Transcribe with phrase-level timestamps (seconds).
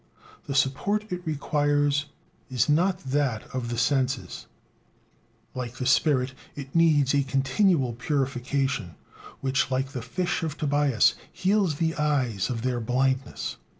[0.47, 2.07] The support it requires
[2.49, 4.47] is not that of the senses.
[5.53, 8.95] Like the spirit, it needs a continual purification,
[9.41, 13.57] which, like the fish of Tobias, heals the eyes of their blindness.